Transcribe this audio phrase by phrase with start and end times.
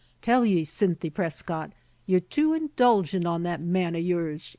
[0.23, 1.73] Tell ye, Cynthi' Prescott,
[2.07, 4.39] ye're too indulgent on that man o' yourn!